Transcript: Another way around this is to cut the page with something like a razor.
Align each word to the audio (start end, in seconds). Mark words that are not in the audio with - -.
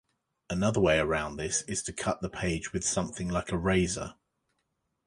Another 0.49 0.79
way 0.79 0.97
around 0.97 1.37
this 1.37 1.61
is 1.67 1.83
to 1.83 1.93
cut 1.93 2.21
the 2.23 2.29
page 2.31 2.73
with 2.73 2.83
something 2.83 3.29
like 3.29 3.51
a 3.51 3.57
razor. 3.59 4.15